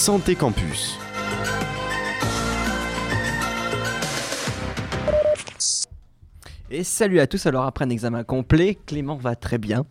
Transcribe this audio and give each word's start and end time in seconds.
Santé 0.00 0.34
Campus. 0.34 0.98
Et 6.70 6.84
salut 6.84 7.20
à 7.20 7.26
tous, 7.26 7.44
alors 7.44 7.64
après 7.64 7.84
un 7.84 7.90
examen 7.90 8.24
complet, 8.24 8.78
Clément 8.86 9.16
va 9.16 9.36
très 9.36 9.58
bien. 9.58 9.84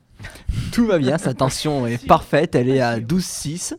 Tout 0.72 0.88
va 0.88 0.98
bien, 0.98 1.20
sa 1.20 1.36
tension 1.36 1.86
est 1.86 2.04
parfaite, 2.08 2.56
elle 2.56 2.70
est 2.70 2.82
à 2.82 3.00
12,6. 3.00 3.76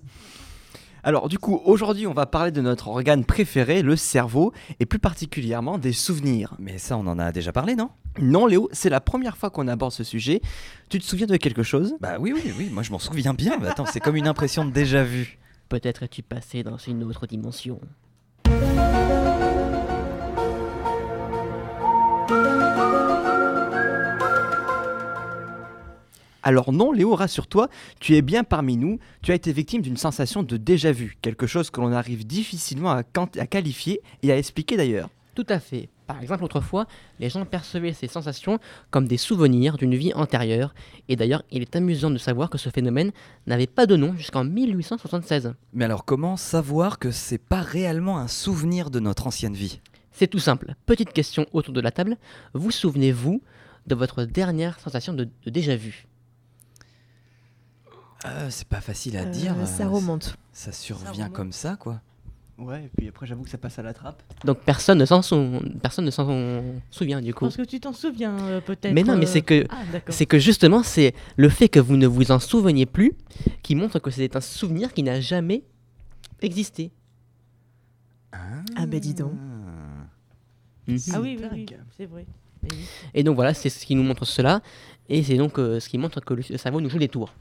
Alors 1.03 1.29
du 1.29 1.41
coup, 1.41 1.61
aujourd'hui 1.65 2.07
on 2.07 2.15
va 2.15 2.27
parler 2.27 2.53
de 2.53 2.61
notre 2.61 2.87
organe 2.87 3.25
préféré, 3.25 3.83
le 3.83 3.97
cerveau, 3.97 4.53
et 4.79 4.87
plus 4.87 5.01
particulièrement 5.01 5.79
des 5.79 5.93
souvenirs. 5.93 6.55
Mais 6.61 6.79
ça, 6.79 6.97
on 6.97 7.09
en 7.09 7.19
a 7.19 7.33
déjà 7.33 7.51
parlé, 7.51 7.75
non? 7.75 7.91
Non 8.21 8.47
Léo, 8.47 8.69
c'est 8.71 8.89
la 8.89 9.01
première 9.01 9.37
fois 9.37 9.51
qu'on 9.51 9.67
aborde 9.67 9.91
ce 9.91 10.05
sujet. 10.05 10.43
Tu 10.91 11.01
te 11.01 11.05
souviens 11.05 11.27
de 11.27 11.37
quelque 11.37 11.65
chose? 11.65 11.97
Bah 12.01 12.19
oui, 12.21 12.33
oui, 12.33 12.55
oui, 12.57 12.71
moi 12.71 12.85
je 12.85 12.93
m'en 12.93 13.01
souviens 13.01 13.35
bien. 13.35 13.59
Mais 13.61 13.67
attends, 13.67 13.87
c'est 13.87 13.99
comme 13.99 14.15
une 14.15 14.29
impression 14.29 14.65
de 14.65 14.71
déjà 14.71 15.03
vu. 15.03 15.41
Peut-être 15.71 16.03
es-tu 16.03 16.25
passé 16.25 16.65
dans 16.65 16.79
une 16.79 17.05
autre 17.05 17.29
dimension. 17.29 17.81
Alors 26.43 26.73
non 26.73 26.91
Léo, 26.91 27.15
rassure-toi, 27.15 27.69
tu 28.01 28.17
es 28.17 28.23
bien 28.23 28.43
parmi 28.43 28.77
nous, 28.77 28.99
tu 29.23 29.31
as 29.31 29.37
été 29.37 29.53
victime 29.53 29.81
d'une 29.81 29.97
sensation 29.97 30.43
de 30.43 30.57
déjà-vu, 30.57 31.17
quelque 31.23 31.47
chose 31.47 31.71
que 31.71 31.81
l'on 31.81 31.93
arrive 31.93 32.27
difficilement 32.27 32.91
à, 32.91 33.05
qualifier 33.05 34.01
et 34.25 34.33
à 34.33 34.39
expliquer 34.39 34.77
d'ailleurs. 34.77 35.09
Tout 35.37 35.47
à 35.49 35.61
fait. 35.61 35.89
Par 36.13 36.21
exemple, 36.23 36.43
autrefois, 36.43 36.87
les 37.21 37.31
gens 37.31 37.45
percevaient 37.45 37.93
ces 37.93 38.09
sensations 38.09 38.59
comme 38.91 39.07
des 39.07 39.17
souvenirs 39.17 39.77
d'une 39.77 39.95
vie 39.95 40.13
antérieure. 40.15 40.75
Et 41.09 41.15
d'ailleurs, 41.15 41.45
il 41.53 41.63
est 41.63 41.77
amusant 41.77 42.11
de 42.11 42.19
savoir 42.19 42.51
que 42.51 42.59
ce 42.59 42.69
phénomène 42.69 43.13
n'avait 43.47 43.69
pas 43.69 43.87
de 43.87 43.95
nom 43.95 44.17
jusqu'en 44.17 44.43
1876. 44.43 45.55
Mais 45.73 45.85
alors, 45.85 46.05
comment 46.05 46.37
savoir 46.37 46.99
que 46.99 47.13
c'est 47.13 47.39
pas 47.39 47.61
réellement 47.63 48.19
un 48.19 48.27
souvenir 48.27 48.91
de 48.91 48.99
notre 48.99 49.29
ancienne 49.29 49.55
vie? 49.55 49.81
C'est 50.11 50.27
tout 50.27 50.41
simple. 50.41 50.75
Petite 50.85 51.13
question 51.13 51.47
autour 51.53 51.73
de 51.73 51.81
la 51.81 51.93
table. 51.93 52.17
Vous 52.55 52.73
souvenez-vous 52.73 53.41
de 53.87 53.95
votre 53.95 54.25
dernière 54.25 54.81
sensation 54.81 55.13
de, 55.13 55.29
de 55.45 55.51
déjà-vu 55.51 56.09
Euh, 58.27 58.49
C'est 58.51 58.67
pas 58.69 58.81
facile 58.81 59.17
à 59.17 59.23
Euh, 59.23 59.25
dire. 59.27 59.55
ça 59.67 59.85
euh, 59.85 59.89
remonte. 59.89 60.37
Ça 60.53 60.73
survient 60.73 61.13
remonte. 61.13 61.33
comme 61.33 61.53
ça, 61.53 61.77
quoi. 61.77 62.01
Ouais, 62.61 62.85
et 62.85 62.91
puis 62.97 63.09
après 63.09 63.27
j'avoue 63.27 63.43
que 63.43 63.49
ça 63.51 63.57
passe 63.59 63.79
à 63.79 63.83
la 63.83 63.95
trappe. 63.95 64.23
Donc 64.45 64.59
personne 64.61 64.99
ne 64.99 65.07
s'en 65.07 65.23
sou- 65.23 65.61
personne 65.83 66.05
ne 66.05 66.11
s'en 66.11 66.63
souvient 66.91 67.23
du 67.23 67.33
coup. 67.33 67.47
Parce 67.47 67.57
que 67.57 67.63
tu 67.63 67.81
t'en 67.81 67.93
souviens 67.95 68.39
euh, 68.39 68.61
peut-être. 68.61 68.93
Mais 68.93 69.03
non, 69.03 69.17
mais 69.17 69.25
euh, 69.25 69.29
c'est 69.29 69.41
que 69.41 69.65
Ah. 69.71 69.83
C'est 70.09 70.27
que 70.27 70.39
justement, 70.39 70.83
c'est 70.83 71.15
le 71.37 71.49
fait 71.49 71.69
que 71.71 71.81
vous 71.81 71.97
ne 71.97 72.07
vous 72.07 72.31
en 72.33 72.39
souveniez 72.39 72.85
plus 72.87 73.15
qui 73.63 73.75
montre 73.75 73.99
que 73.99 74.11
c'est 74.11 74.37
un 74.37 74.41
souvenir 74.43 74.93
qui 74.93 75.03
n'a 75.03 75.21
jamais 75.21 75.63
existé. 76.43 76.91
Ah 78.33 78.87
bah 78.87 78.99
dis 79.01 79.15
donc. 79.15 79.33
Mhm. 80.87 80.99
Ah 81.15 81.21
oui, 81.21 81.39
oui, 81.53 81.67
c'est 81.97 82.07
vrai. 82.07 82.27
Et 83.15 83.23
donc 83.23 83.37
voilà, 83.37 83.55
c'est 83.55 83.71
ce 83.71 83.85
qui 83.87 83.95
nous 83.95 84.03
montre 84.03 84.25
cela. 84.25 84.61
Et 85.09 85.23
c'est 85.23 85.37
donc 85.37 85.59
euh, 85.59 85.81
ce 85.81 85.89
qui 85.89 85.99
montre 85.99 86.21
que 86.21 86.35
le 86.35 86.43
le 86.49 86.59
cerveau 86.59 86.81
nous 86.81 86.91
joue 86.91 86.99
des 86.99 87.09
tours. 87.09 87.33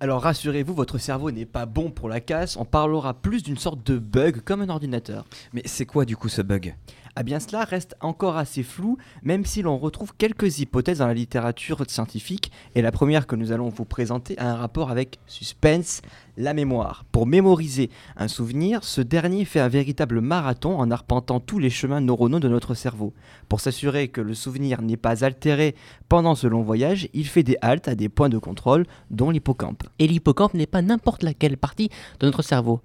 Alors 0.00 0.22
rassurez-vous, 0.22 0.74
votre 0.74 0.98
cerveau 0.98 1.32
n'est 1.32 1.44
pas 1.44 1.66
bon 1.66 1.90
pour 1.90 2.08
la 2.08 2.20
casse, 2.20 2.56
on 2.56 2.64
parlera 2.64 3.14
plus 3.14 3.42
d'une 3.42 3.56
sorte 3.56 3.84
de 3.84 3.98
bug 3.98 4.42
comme 4.44 4.60
un 4.60 4.68
ordinateur. 4.68 5.24
Mais 5.52 5.62
c'est 5.64 5.86
quoi 5.86 6.04
du 6.04 6.16
coup 6.16 6.28
ce 6.28 6.40
bug? 6.40 6.76
Ah 7.20 7.24
bien 7.24 7.40
cela 7.40 7.64
reste 7.64 7.96
encore 8.00 8.36
assez 8.36 8.62
flou, 8.62 8.96
même 9.24 9.44
si 9.44 9.60
l'on 9.60 9.76
retrouve 9.76 10.12
quelques 10.16 10.60
hypothèses 10.60 10.98
dans 10.98 11.08
la 11.08 11.14
littérature 11.14 11.82
scientifique, 11.88 12.52
et 12.76 12.80
la 12.80 12.92
première 12.92 13.26
que 13.26 13.34
nous 13.34 13.50
allons 13.50 13.70
vous 13.70 13.84
présenter 13.84 14.38
a 14.38 14.52
un 14.52 14.54
rapport 14.54 14.92
avec 14.92 15.18
suspense, 15.26 16.00
la 16.36 16.54
mémoire. 16.54 17.04
Pour 17.10 17.26
mémoriser 17.26 17.90
un 18.16 18.28
souvenir, 18.28 18.84
ce 18.84 19.00
dernier 19.00 19.44
fait 19.44 19.58
un 19.58 19.66
véritable 19.66 20.20
marathon 20.20 20.78
en 20.78 20.92
arpentant 20.92 21.40
tous 21.40 21.58
les 21.58 21.70
chemins 21.70 22.00
neuronaux 22.00 22.38
de 22.38 22.48
notre 22.48 22.74
cerveau. 22.74 23.12
Pour 23.48 23.58
s'assurer 23.58 24.06
que 24.06 24.20
le 24.20 24.34
souvenir 24.34 24.80
n'est 24.80 24.96
pas 24.96 25.24
altéré 25.24 25.74
pendant 26.08 26.36
ce 26.36 26.46
long 26.46 26.62
voyage, 26.62 27.08
il 27.14 27.26
fait 27.26 27.42
des 27.42 27.56
haltes 27.62 27.88
à 27.88 27.96
des 27.96 28.08
points 28.08 28.28
de 28.28 28.38
contrôle, 28.38 28.86
dont 29.10 29.30
l'hippocampe. 29.30 29.82
Et 29.98 30.06
l'hippocampe 30.06 30.54
n'est 30.54 30.66
pas 30.66 30.82
n'importe 30.82 31.24
laquelle 31.24 31.56
partie 31.56 31.90
de 32.20 32.26
notre 32.26 32.42
cerveau. 32.42 32.80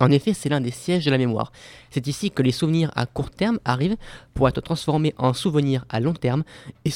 En 0.00 0.10
effet, 0.10 0.34
c'est 0.34 0.48
l'un 0.48 0.60
des 0.60 0.70
sièges 0.70 1.04
de 1.04 1.10
la 1.10 1.18
mémoire. 1.18 1.52
C'est 1.90 2.06
ici 2.06 2.30
que 2.30 2.42
les 2.42 2.52
souvenirs 2.52 2.90
à 2.94 3.06
court 3.06 3.30
terme 3.30 3.58
arrivent 3.64 3.96
pour 4.34 4.48
être 4.48 4.60
transformés 4.60 5.14
en 5.16 5.32
souvenirs 5.32 5.84
à 5.88 6.00
long 6.00 6.12
terme 6.12 6.44
et 6.84 6.90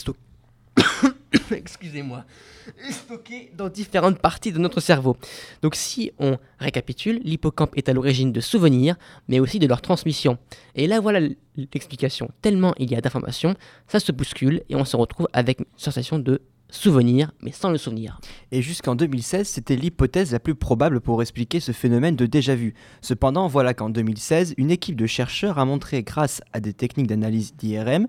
stockés 2.93 3.53
dans 3.57 3.69
différentes 3.69 4.19
parties 4.19 4.53
de 4.53 4.59
notre 4.59 4.81
cerveau. 4.81 5.17
Donc 5.63 5.75
si 5.75 6.13
on 6.19 6.39
récapitule, 6.59 7.21
l'hippocampe 7.25 7.77
est 7.77 7.89
à 7.89 7.93
l'origine 7.93 8.33
de 8.33 8.41
souvenirs, 8.41 8.97
mais 9.29 9.41
aussi 9.41 9.59
de 9.59 9.67
leur 9.67 9.81
transmission. 9.81 10.39
Et 10.75 10.87
là 10.87 11.01
voilà 11.01 11.21
l'explication. 11.57 12.31
Tellement 12.43 12.75
il 12.79 12.91
y 12.91 12.97
a 12.97 13.01
d'informations, 13.01 13.55
ça 13.89 14.01
se 14.01 14.13
bouscule 14.13 14.63
et 14.69 14.77
on 14.77 14.85
se 14.85 14.97
retrouve 14.97 15.29
avec 15.33 15.61
une 15.61 15.67
sensation 15.77 16.19
de 16.19 16.43
souvenir, 16.71 17.33
mais 17.43 17.53
sans 17.53 17.71
le 17.71 17.79
souvenir. 17.79 18.21
Et 18.53 18.63
jusqu'en 18.63 18.95
2016, 18.95 19.49
c'était 19.49 19.77
l'hypothèse 19.77 20.33
la 20.33 20.41
plus 20.41 20.55
probable 20.55 21.01
pour 21.01 21.23
expliquer 21.23 21.61
ce 21.61 21.73
phénomène 21.73 22.17
de 22.17 22.27
déjà-vu. 22.27 22.75
Cependant, 23.01 23.49
voilà 23.49 23.75
qu'en 23.75 23.91
2016, 23.91 24.55
une 24.57 24.71
équipe 24.71 24.97
de 24.97 25.07
chercheurs 25.07 25.59
a 25.59 25.65
montré, 25.65 26.03
grâce 26.03 26.43
à 26.53 26.61
des 26.61 26.73
techniques 26.73 27.07
d'analyse 27.07 27.55
d'IRM, 27.57 28.07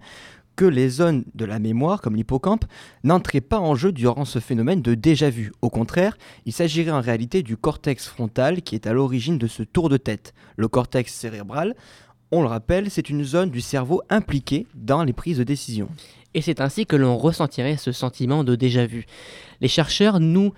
que 0.56 0.66
les 0.66 0.90
zones 0.90 1.24
de 1.34 1.46
la 1.46 1.60
mémoire, 1.60 2.02
comme 2.02 2.16
l'hippocampe, 2.16 2.66
n'entraient 3.04 3.42
pas 3.42 3.60
en 3.60 3.76
jeu 3.76 3.92
durant 3.92 4.26
ce 4.26 4.40
phénomène 4.40 4.82
de 4.82 4.94
déjà-vu. 4.94 5.52
Au 5.62 5.70
contraire, 5.70 6.18
il 6.46 6.54
s'agirait 6.54 6.92
en 6.92 7.02
réalité 7.02 7.42
du 7.42 7.58
cortex 7.58 8.08
frontal 8.08 8.62
qui 8.62 8.76
est 8.76 8.88
à 8.88 8.94
l'origine 8.94 9.38
de 9.38 9.48
ce 9.48 9.64
tour 9.64 9.90
de 9.90 9.98
tête. 9.98 10.34
Le 10.58 10.68
cortex 10.68 11.14
cérébral, 11.14 11.76
on 12.32 12.42
le 12.42 12.48
rappelle, 12.48 12.90
c'est 12.90 13.10
une 13.10 13.24
zone 13.24 13.50
du 13.50 13.60
cerveau 13.60 14.02
impliquée 14.10 14.66
dans 14.74 15.04
les 15.04 15.14
prises 15.14 15.38
de 15.38 15.44
décision. 15.44 15.90
Et 16.34 16.42
c'est 16.42 16.62
ainsi 16.62 16.86
que 16.86 16.96
l'on 16.96 17.18
ressentirait 17.18 17.78
ce 17.78 17.92
sentiment 17.92 18.44
de 18.44 18.56
déjà-vu. 18.56 19.06
Les 19.60 19.68
chercheurs 19.68 20.20
nous, 20.20 20.54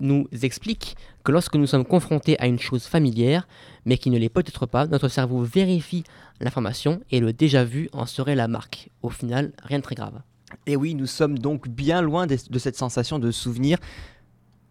nous 0.00 0.28
expliquent 0.42 0.96
que 1.24 1.32
lorsque 1.32 1.54
nous 1.54 1.66
sommes 1.66 1.84
confrontés 1.84 2.38
à 2.40 2.46
une 2.46 2.58
chose 2.58 2.84
familière, 2.84 3.46
mais 3.84 3.98
qui 3.98 4.10
ne 4.10 4.18
l'est 4.18 4.28
peut-être 4.28 4.66
pas, 4.66 4.86
notre 4.86 5.08
cerveau 5.08 5.42
vérifie 5.42 6.04
l'information 6.40 7.00
et 7.10 7.20
le 7.20 7.32
déjà-vu 7.32 7.88
en 7.92 8.06
serait 8.06 8.34
la 8.34 8.48
marque. 8.48 8.90
Au 9.02 9.10
final, 9.10 9.52
rien 9.62 9.78
de 9.78 9.82
très 9.82 9.94
grave. 9.94 10.20
Et 10.66 10.76
oui, 10.76 10.94
nous 10.94 11.06
sommes 11.06 11.38
donc 11.38 11.68
bien 11.68 12.00
loin 12.02 12.26
de 12.26 12.58
cette 12.58 12.76
sensation 12.76 13.18
de 13.18 13.30
souvenir 13.30 13.78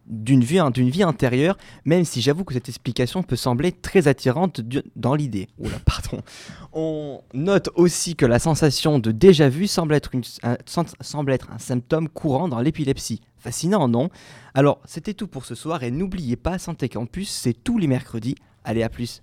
d'une 0.07 0.43
vie, 0.43 0.59
d'une 0.73 0.89
vie 0.89 1.03
antérieure, 1.03 1.57
même 1.83 2.05
si 2.05 2.21
j'avoue 2.21 2.43
que 2.43 2.53
cette 2.53 2.69
explication 2.69 3.23
peut 3.23 3.35
sembler 3.35 3.71
très 3.71 4.07
attirante 4.07 4.61
dans 4.95 5.15
l'idée. 5.15 5.47
Oula, 5.57 5.79
pardon. 5.85 6.21
On 6.73 7.21
note 7.33 7.69
aussi 7.75 8.15
que 8.15 8.25
la 8.25 8.39
sensation 8.39 8.99
de 8.99 9.11
déjà-vu 9.11 9.67
semble, 9.67 9.93
être 9.95 10.11
un- 10.43 10.57
sem- 10.65 10.85
semble 11.01 11.31
être 11.31 11.49
un 11.51 11.59
symptôme 11.59 12.07
courant 12.07 12.47
dans 12.47 12.59
l'épilepsie. 12.59 13.21
Fascinant, 13.37 13.87
non? 13.87 14.09
Alors, 14.53 14.79
c'était 14.85 15.13
tout 15.13 15.27
pour 15.27 15.45
ce 15.45 15.55
soir 15.55 15.83
et 15.83 15.91
n'oubliez 15.91 16.35
pas, 16.35 16.57
Santé 16.57 16.89
Campus, 16.89 17.29
c'est 17.29 17.53
tous 17.53 17.77
les 17.77 17.87
mercredis. 17.87 18.35
Allez, 18.63 18.83
à 18.83 18.89
plus 18.89 19.21